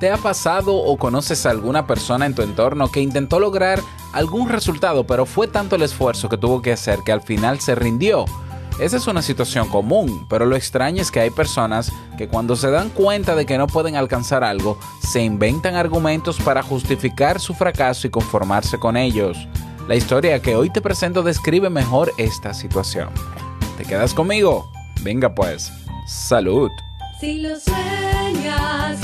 [0.00, 3.80] ¿Te ha pasado o conoces a alguna persona en tu entorno que intentó lograr
[4.12, 7.74] algún resultado, pero fue tanto el esfuerzo que tuvo que hacer que al final se
[7.74, 8.24] rindió?
[8.80, 12.72] Esa es una situación común, pero lo extraño es que hay personas que cuando se
[12.72, 18.08] dan cuenta de que no pueden alcanzar algo, se inventan argumentos para justificar su fracaso
[18.08, 19.38] y conformarse con ellos.
[19.86, 23.10] La historia que hoy te presento describe mejor esta situación.
[23.76, 24.68] ¿Te quedas conmigo?
[25.02, 25.70] Venga pues,
[26.06, 26.70] salud.
[27.20, 29.03] Si lo sueñas,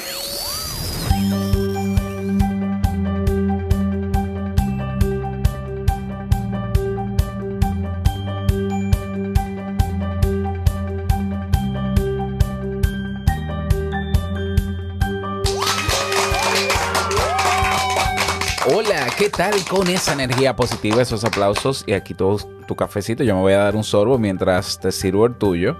[18.67, 23.23] Hola, ¿qué tal con esa energía positiva, esos aplausos y aquí todo tu cafecito?
[23.23, 25.77] Yo me voy a dar un sorbo mientras te sirvo el tuyo.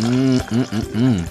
[0.00, 1.24] Mm, mm, mm, mm.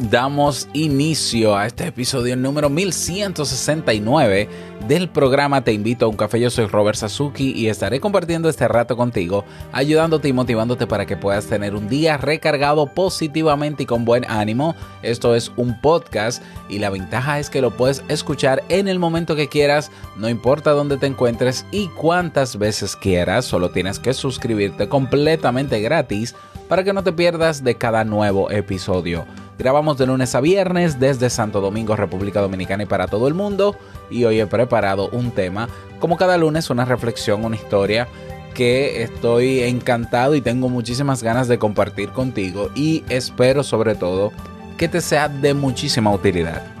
[0.00, 4.48] Damos inicio a este episodio número 1169
[4.86, 6.38] del programa Te invito a un café.
[6.38, 11.16] Yo soy Robert Sasuki y estaré compartiendo este rato contigo, ayudándote y motivándote para que
[11.16, 14.76] puedas tener un día recargado positivamente y con buen ánimo.
[15.02, 19.34] Esto es un podcast y la ventaja es que lo puedes escuchar en el momento
[19.34, 23.46] que quieras, no importa dónde te encuentres y cuántas veces quieras.
[23.46, 26.36] Solo tienes que suscribirte completamente gratis
[26.68, 29.26] para que no te pierdas de cada nuevo episodio.
[29.58, 33.76] Grabamos de lunes a viernes desde Santo Domingo, República Dominicana y para todo el mundo.
[34.08, 38.06] Y hoy he preparado un tema, como cada lunes, una reflexión, una historia
[38.54, 44.32] que estoy encantado y tengo muchísimas ganas de compartir contigo y espero sobre todo
[44.76, 46.77] que te sea de muchísima utilidad.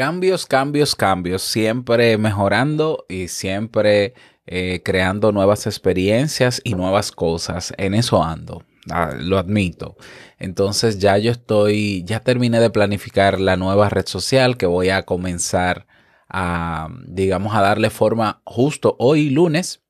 [0.00, 4.14] Cambios, cambios, cambios, siempre mejorando y siempre
[4.46, 7.74] eh, creando nuevas experiencias y nuevas cosas.
[7.76, 9.98] En eso ando, ah, lo admito.
[10.38, 15.02] Entonces ya yo estoy, ya terminé de planificar la nueva red social que voy a
[15.02, 15.86] comenzar
[16.30, 19.82] a, digamos, a darle forma justo hoy lunes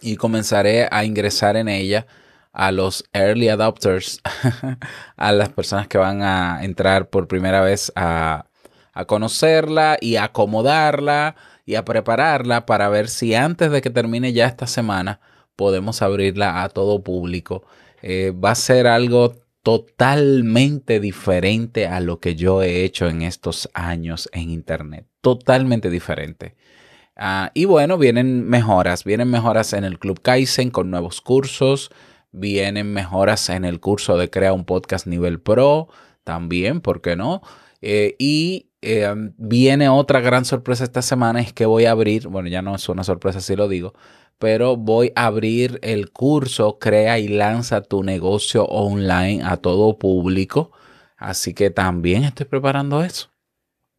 [0.00, 2.08] y comenzaré a ingresar en ella
[2.52, 4.20] a los early adopters,
[5.16, 8.47] a las personas que van a entrar por primera vez a
[8.98, 14.32] a conocerla y a acomodarla y a prepararla para ver si antes de que termine
[14.32, 15.20] ya esta semana
[15.54, 17.62] podemos abrirla a todo público.
[18.02, 23.70] Eh, va a ser algo totalmente diferente a lo que yo he hecho en estos
[23.72, 25.06] años en Internet.
[25.20, 26.56] Totalmente diferente.
[27.14, 29.04] Ah, y bueno, vienen mejoras.
[29.04, 31.90] Vienen mejoras en el Club Kaizen con nuevos cursos.
[32.32, 35.86] Vienen mejoras en el curso de Crea un Podcast Nivel Pro.
[36.24, 37.42] También, ¿por qué no?
[37.80, 42.48] Eh, y eh, viene otra gran sorpresa esta semana, es que voy a abrir, bueno,
[42.48, 43.94] ya no es una sorpresa si lo digo,
[44.38, 50.70] pero voy a abrir el curso Crea y lanza tu negocio online a todo público.
[51.16, 53.30] Así que también estoy preparando eso.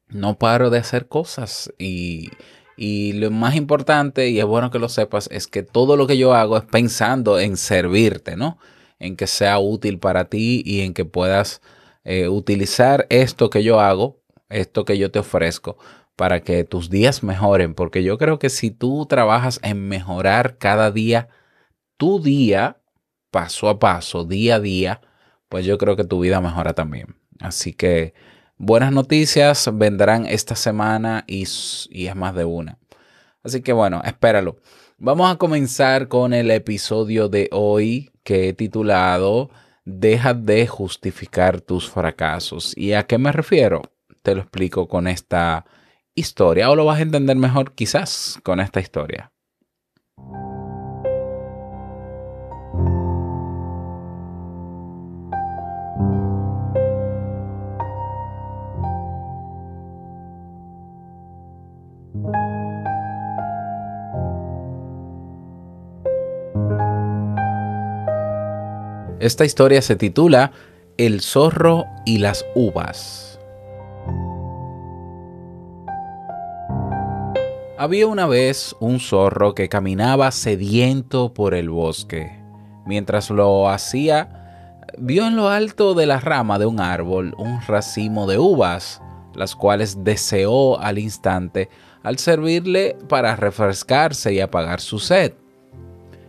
[0.08, 2.30] No paro de hacer cosas y,
[2.78, 6.18] y lo más importante, y es bueno que lo sepas, es que todo lo que
[6.18, 8.58] yo hago es pensando en servirte, ¿no?
[9.00, 11.62] En que sea útil para ti y en que puedas
[12.04, 15.78] eh, utilizar esto que yo hago esto que yo te ofrezco
[16.16, 20.92] para que tus días mejoren, porque yo creo que si tú trabajas en mejorar cada
[20.92, 21.30] día
[21.98, 22.82] tu día,
[23.32, 25.02] paso a paso, día a día,
[25.48, 27.16] pues yo creo que tu vida mejora también.
[27.40, 28.14] Así que
[28.58, 31.46] buenas noticias vendrán esta semana y,
[31.90, 32.78] y es más de una.
[33.44, 34.58] Así que bueno, espéralo.
[34.98, 39.50] Vamos a comenzar con el episodio de hoy que he titulado
[39.92, 42.74] Deja de justificar tus fracasos.
[42.78, 43.82] ¿Y a qué me refiero?
[44.22, 45.66] te lo explico con esta
[46.16, 49.32] historia o lo vas a entender mejor quizás con esta historia.
[69.20, 70.54] Esta historia se titula
[70.98, 73.38] El zorro y las uvas.
[77.78, 82.42] Había una vez un zorro que caminaba sediento por el bosque.
[82.86, 88.26] Mientras lo hacía, vio en lo alto de la rama de un árbol un racimo
[88.26, 89.02] de uvas,
[89.36, 91.70] las cuales deseó al instante
[92.04, 95.34] al servirle para refrescarse y apagar su sed.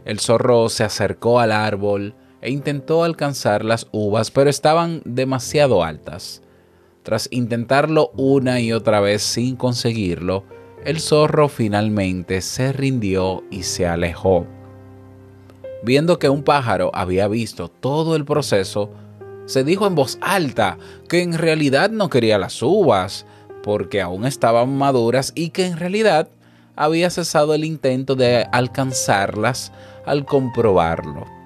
[0.04, 6.42] El zorro se acercó al árbol e intentó alcanzar las uvas, pero estaban demasiado altas.
[7.02, 10.44] Tras intentarlo una y otra vez sin conseguirlo,
[10.84, 14.46] el zorro finalmente se rindió y se alejó.
[15.82, 18.90] Viendo que un pájaro había visto todo el proceso,
[19.46, 20.78] se dijo en voz alta
[21.08, 23.26] que en realidad no quería las uvas,
[23.62, 26.28] porque aún estaban maduras y que en realidad
[26.76, 29.72] había cesado el intento de alcanzarlas
[30.06, 31.39] al comprobarlo.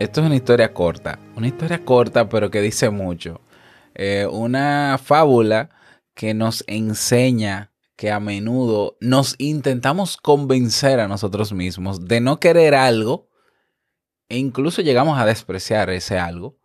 [0.00, 3.40] Esto es una historia corta, una historia corta pero que dice mucho.
[3.96, 5.70] Eh, una fábula
[6.14, 12.76] que nos enseña que a menudo nos intentamos convencer a nosotros mismos de no querer
[12.76, 13.28] algo
[14.28, 16.60] e incluso llegamos a despreciar ese algo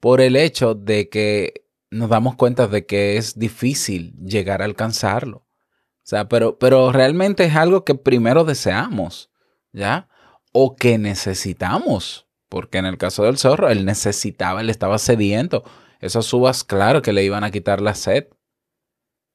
[0.00, 5.38] por el hecho de que nos damos cuenta de que es difícil llegar a alcanzarlo.
[5.38, 9.30] O sea, pero, pero realmente es algo que primero deseamos,
[9.70, 10.08] ¿ya?
[10.52, 12.29] O que necesitamos.
[12.50, 15.64] Porque en el caso del zorro, él necesitaba, él estaba sediento.
[16.00, 18.26] Esas uvas, claro que le iban a quitar la sed.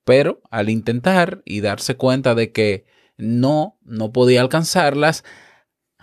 [0.03, 2.85] Pero al intentar y darse cuenta de que
[3.17, 5.23] no, no podía alcanzarlas,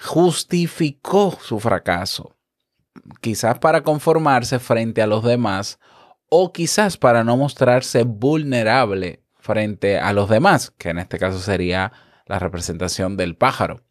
[0.00, 2.35] justificó su fracaso.
[3.20, 5.79] Quizás para conformarse frente a los demás
[6.31, 11.93] o quizás para no mostrarse vulnerable frente a los demás, que en este caso sería
[12.26, 13.82] la representación del pájaro.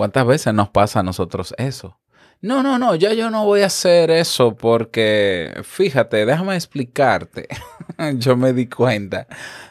[0.00, 1.98] ¿Cuántas veces nos pasa a nosotros eso?
[2.40, 7.48] No, no, no, ya yo no voy a hacer eso porque, fíjate, déjame explicarte.
[8.14, 9.26] yo me di cuenta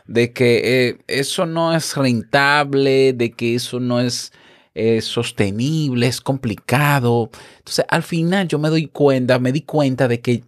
[0.05, 4.31] de que eh, eso no es rentable, de que eso no es
[4.75, 7.31] eh, sostenible, es complicado.
[7.57, 10.43] Entonces, al final yo me doy cuenta, me di cuenta de que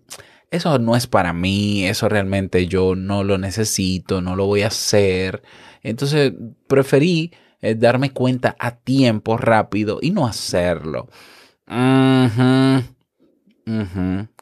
[0.51, 4.67] eso no es para mí, eso realmente yo no lo necesito, no lo voy a
[4.67, 5.41] hacer.
[5.81, 6.33] Entonces,
[6.67, 7.31] preferí
[7.61, 11.07] eh, darme cuenta a tiempo rápido y no hacerlo.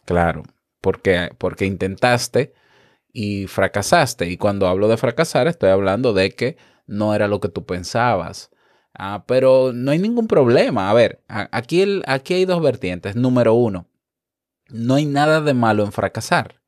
[0.06, 0.44] Claro,
[0.81, 2.54] porque, porque intentaste
[3.13, 4.30] y fracasaste.
[4.30, 6.57] Y cuando hablo de fracasar, estoy hablando de que
[6.88, 8.50] no era lo que tú pensabas.
[8.94, 10.89] Ah, pero no hay ningún problema.
[10.89, 13.15] A ver, aquí, el- aquí hay dos vertientes.
[13.15, 13.88] Número uno,
[14.69, 16.62] no hay nada de malo en fracasar.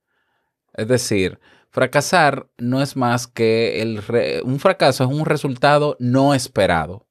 [0.74, 1.40] Es decir,
[1.72, 4.02] fracasar no es más que el
[4.44, 7.08] un fracaso, es un resultado no esperado.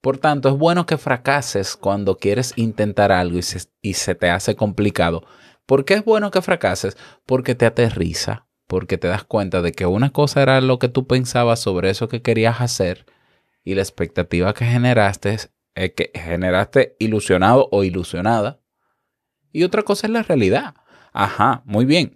[0.00, 4.30] Por tanto, es bueno que fracases cuando quieres intentar algo y se, y se te
[4.30, 5.24] hace complicado.
[5.66, 6.96] ¿Por qué es bueno que fracases?
[7.26, 11.08] Porque te aterriza, porque te das cuenta de que una cosa era lo que tú
[11.08, 13.06] pensabas sobre eso que querías hacer
[13.64, 18.60] y la expectativa que generaste es eh, que generaste ilusionado o ilusionada.
[19.52, 20.74] Y otra cosa es la realidad.
[21.12, 22.14] Ajá, muy bien.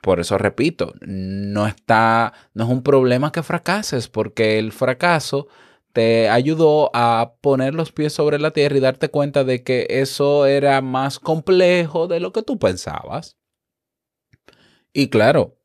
[0.00, 5.48] Por eso repito, no está, no es un problema que fracases, porque el fracaso
[5.92, 10.46] te ayudó a poner los pies sobre la tierra y darte cuenta de que eso
[10.46, 13.36] era más complejo de lo que tú pensabas.
[14.92, 15.58] Y claro,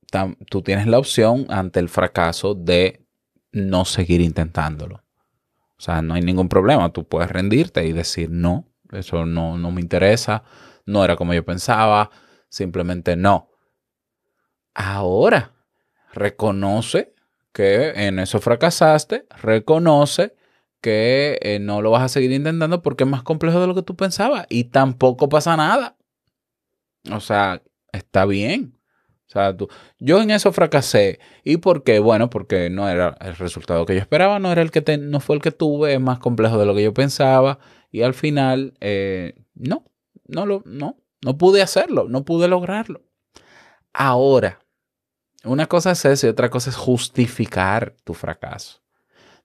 [0.49, 3.05] tú tienes la opción ante el fracaso de
[3.51, 5.03] no seguir intentándolo.
[5.77, 6.91] O sea, no hay ningún problema.
[6.91, 10.43] Tú puedes rendirte y decir, no, eso no, no me interesa,
[10.85, 12.09] no era como yo pensaba,
[12.49, 13.49] simplemente no.
[14.73, 15.51] Ahora,
[16.13, 17.13] reconoce
[17.53, 20.35] que en eso fracasaste, reconoce
[20.81, 23.83] que eh, no lo vas a seguir intentando porque es más complejo de lo que
[23.83, 25.95] tú pensabas y tampoco pasa nada.
[27.11, 27.61] O sea,
[27.91, 28.77] está bien.
[29.27, 29.67] O sea, tú,
[29.99, 31.19] yo en eso fracasé.
[31.43, 31.99] ¿Y por qué?
[31.99, 35.19] Bueno, porque no era el resultado que yo esperaba, no era el que te- no
[35.19, 37.59] fue el que tuve, es más complejo de lo que yo pensaba
[37.91, 39.85] y al final eh, no,
[40.27, 43.01] no lo, no, no pude hacerlo, no pude lograrlo.
[43.93, 44.59] Ahora,
[45.43, 48.81] una cosa es eso y otra cosa es justificar tu fracaso.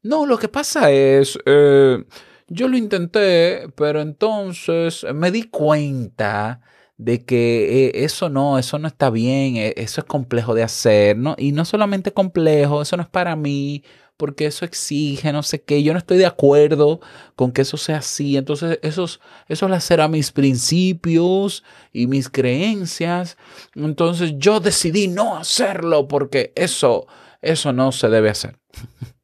[0.03, 2.05] No, lo que pasa es, eh,
[2.49, 6.61] yo lo intenté, pero entonces me di cuenta
[6.97, 11.17] de que eh, eso no, eso no está bien, eh, eso es complejo de hacer,
[11.17, 11.35] ¿no?
[11.39, 13.85] Y no solamente complejo, eso no es para mí,
[14.19, 17.01] porque eso exige, no sé qué, yo no estoy de acuerdo
[17.37, 23.39] con que eso sea así, entonces esos, eso lacerá mis principios y mis creencias,
[23.75, 27.07] entonces yo decidí no hacerlo porque eso,
[27.41, 28.59] eso no se debe hacer.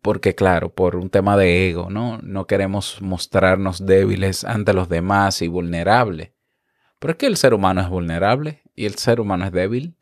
[0.00, 2.18] Porque claro, por un tema de ego, ¿no?
[2.18, 6.32] No queremos mostrarnos débiles ante los demás y vulnerables.
[6.98, 9.96] Pero es que el ser humano es vulnerable y el ser humano es débil,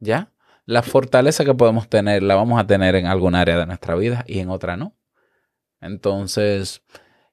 [0.00, 0.31] ¿ya?
[0.72, 4.24] La fortaleza que podemos tener la vamos a tener en algún área de nuestra vida
[4.26, 4.96] y en otra no.
[5.82, 6.82] Entonces,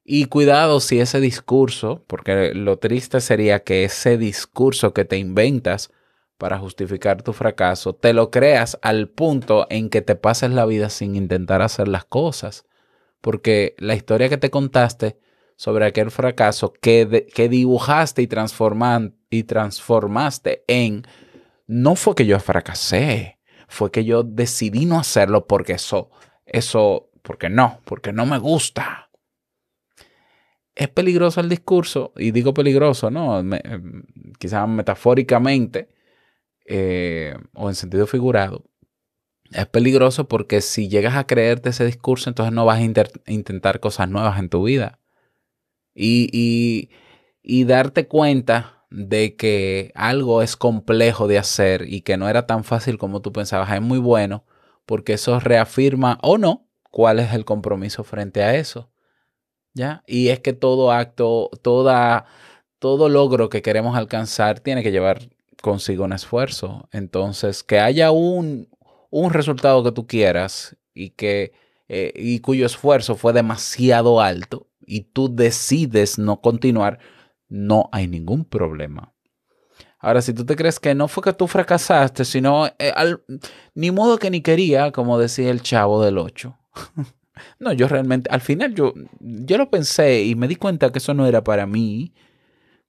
[0.03, 5.89] y cuidado si ese discurso, porque lo triste sería que ese discurso que te inventas
[6.37, 10.89] para justificar tu fracaso, te lo creas al punto en que te pases la vida
[10.89, 12.65] sin intentar hacer las cosas.
[13.21, 15.17] Porque la historia que te contaste
[15.55, 21.05] sobre aquel fracaso que, que dibujaste y, transforman- y transformaste en,
[21.69, 26.09] no fue que yo fracasé, fue que yo decidí no hacerlo porque eso,
[26.47, 29.11] eso, porque no, porque no me gusta.
[30.75, 33.43] Es peligroso el discurso, y digo peligroso, ¿no?
[33.43, 33.61] Me-
[34.39, 35.89] quizás metafóricamente
[36.65, 38.65] eh, o en sentido figurado.
[39.51, 42.83] Es peligroso porque si llegas a creerte ese discurso, entonces no vas a
[43.31, 44.99] intentar cosas nuevas en tu vida
[45.93, 46.89] y, y-
[47.43, 52.63] y darte cuenta de que algo es complejo de hacer y que no era tan
[52.63, 54.45] fácil como tú pensabas, es muy bueno
[54.85, 58.89] porque eso reafirma o no cuál es el compromiso frente a eso.
[59.75, 60.03] ¿Ya?
[60.07, 62.25] Y es que todo acto, toda,
[62.79, 65.29] todo logro que queremos alcanzar tiene que llevar
[65.61, 66.89] consigo un esfuerzo.
[66.91, 68.67] Entonces, que haya un,
[69.11, 71.53] un resultado que tú quieras y que
[71.89, 76.99] eh, y cuyo esfuerzo fue demasiado alto y tú decides no continuar,
[77.49, 79.13] no hay ningún problema.
[79.99, 83.23] Ahora, si tú te crees que no fue que tú fracasaste, sino eh, al-
[83.75, 86.57] ni modo que ni quería, como decía el chavo del 8.
[87.59, 91.13] no, yo realmente, al final yo, yo lo pensé y me di cuenta que eso
[91.13, 92.13] no era para mí.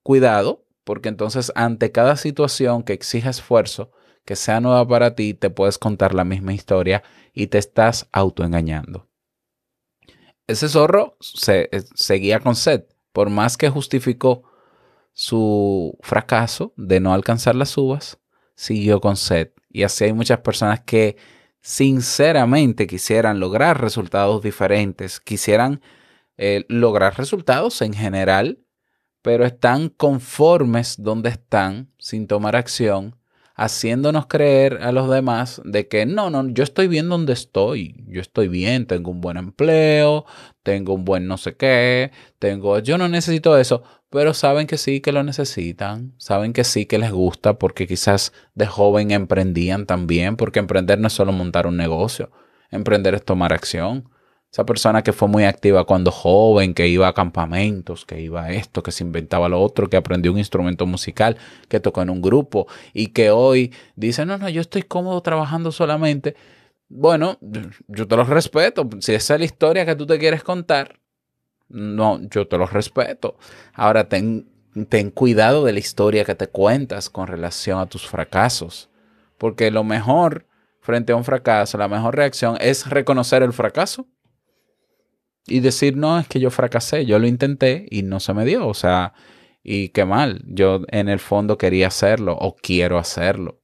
[0.03, 3.91] Cuidado, porque entonces ante cada situación que exija esfuerzo,
[4.25, 7.03] que sea nueva para ti, te puedes contar la misma historia
[7.33, 9.07] y te estás autoengañando.
[10.47, 14.43] Ese zorro se, eh, seguía con sed, por más que justificó
[15.13, 18.19] su fracaso de no alcanzar las uvas,
[18.55, 19.51] siguió con sed.
[19.69, 21.17] Y así hay muchas personas que
[21.61, 25.81] sinceramente quisieran lograr resultados diferentes, quisieran
[26.37, 28.59] eh, lograr resultados en general,
[29.21, 33.15] pero están conformes donde están sin tomar acción,
[33.53, 38.21] haciéndonos creer a los demás de que no, no, yo estoy bien donde estoy, yo
[38.21, 40.25] estoy bien, tengo un buen empleo,
[40.63, 44.99] tengo un buen no sé qué, tengo, yo no necesito eso, pero saben que sí
[44.99, 50.35] que lo necesitan, saben que sí que les gusta porque quizás de joven emprendían también,
[50.35, 52.29] porque emprender no es solo montar un negocio,
[52.71, 54.09] emprender es tomar acción.
[54.51, 58.51] Esa persona que fue muy activa cuando joven, que iba a campamentos, que iba a
[58.51, 61.37] esto, que se inventaba lo otro, que aprendió un instrumento musical,
[61.69, 65.71] que tocó en un grupo y que hoy dice, no, no, yo estoy cómodo trabajando
[65.71, 66.35] solamente.
[66.89, 67.39] Bueno,
[67.87, 68.89] yo te los respeto.
[68.99, 71.00] Si esa es la historia que tú te quieres contar,
[71.71, 73.37] no, yo te los respeto.
[73.73, 74.49] Ahora ten,
[74.89, 78.89] ten cuidado de la historia que te cuentas con relación a tus fracasos.
[79.37, 80.47] Porque lo mejor
[80.81, 84.07] frente a un fracaso, la mejor reacción es reconocer el fracaso
[85.47, 88.67] y decir, no, es que yo fracasé, yo lo intenté y no se me dio.
[88.67, 89.13] O sea,
[89.63, 93.60] y qué mal, yo en el fondo quería hacerlo o quiero hacerlo.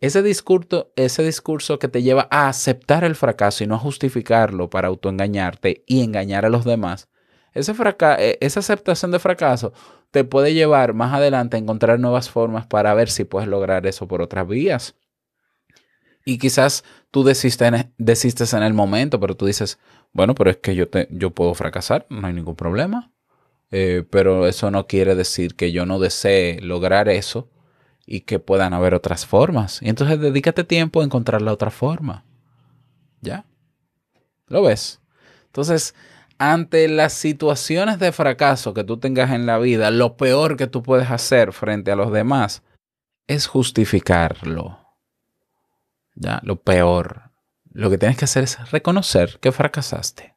[0.00, 4.70] Ese discurso, ese discurso que te lleva a aceptar el fracaso y no a justificarlo
[4.70, 7.08] para autoengañarte y engañar a los demás,
[7.52, 7.74] ese
[8.18, 9.72] eh, esa aceptación de fracaso
[10.12, 14.06] te puede llevar más adelante a encontrar nuevas formas para ver si puedes lograr eso
[14.06, 14.94] por otras vías.
[16.24, 19.78] Y quizás tú desistes en, desistes en el momento, pero tú dices,
[20.12, 23.12] bueno, pero es que yo, te, yo puedo fracasar, no hay ningún problema.
[23.70, 27.50] Eh, pero eso no quiere decir que yo no desee lograr eso
[28.10, 29.82] y que puedan haber otras formas.
[29.82, 32.24] Y entonces dedícate tiempo a encontrar la otra forma.
[33.20, 33.44] ¿Ya?
[34.46, 35.00] ¿Lo ves?
[35.44, 35.94] Entonces,
[36.38, 40.82] ante las situaciones de fracaso que tú tengas en la vida, lo peor que tú
[40.82, 42.62] puedes hacer frente a los demás
[43.26, 44.78] es justificarlo.
[46.14, 46.40] ¿Ya?
[46.44, 47.30] Lo peor.
[47.72, 50.34] Lo que tienes que hacer es reconocer que fracasaste.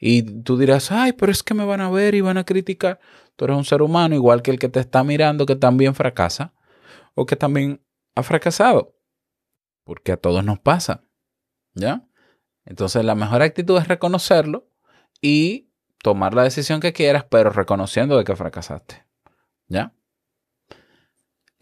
[0.00, 2.98] Y tú dirás, ay, pero es que me van a ver y van a criticar.
[3.36, 6.52] Tú eres un ser humano igual que el que te está mirando que también fracasa
[7.14, 8.96] o que también ha fracasado.
[9.84, 11.04] Porque a todos nos pasa.
[11.74, 12.08] ¿Ya?
[12.64, 14.68] Entonces la mejor actitud es reconocerlo
[15.20, 15.70] y
[16.02, 19.06] tomar la decisión que quieras, pero reconociendo de que fracasaste.
[19.68, 19.94] ¿Ya?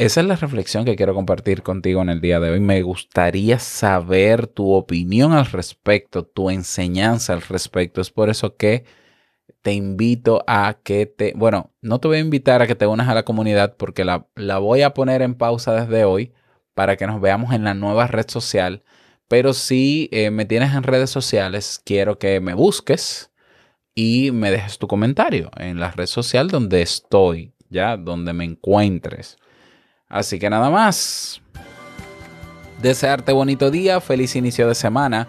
[0.00, 2.60] esa es la reflexión que quiero compartir contigo en el día de hoy.
[2.60, 8.00] Me gustaría saber tu opinión al respecto, tu enseñanza al respecto.
[8.00, 8.86] Es por eso que
[9.62, 13.08] te invito a que te, bueno, no te voy a invitar a que te unas
[13.08, 16.32] a la comunidad porque la, la voy a poner en pausa desde hoy
[16.74, 18.82] para que nos veamos en la nueva red social.
[19.28, 23.30] Pero si eh, me tienes en redes sociales, quiero que me busques
[23.94, 29.36] y me dejes tu comentario en la red social donde estoy, ya, donde me encuentres.
[30.08, 31.40] Así que nada más.
[32.82, 35.28] Desearte bonito día, feliz inicio de semana.